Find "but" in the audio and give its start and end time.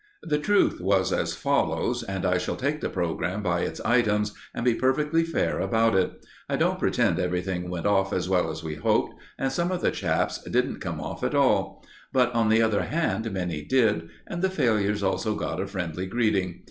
12.11-12.33